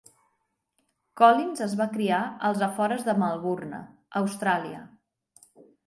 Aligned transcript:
Collins 1.21 1.61
es 1.67 1.75
va 1.83 1.87
criar 1.93 2.23
als 2.51 2.65
afores 2.71 3.07
de 3.11 3.17
Melbourne 3.23 3.85
(Austràlia). 4.25 4.85